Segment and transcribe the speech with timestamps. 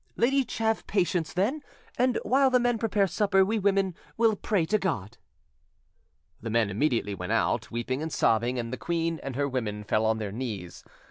[0.17, 1.61] Let each have patience, then,
[1.95, 5.19] and while the men prepare supper, we women will pray to God."
[6.41, 10.07] The men immediately went out, weeping and sobbing, and the queen and her women fell
[10.07, 10.83] on their knees.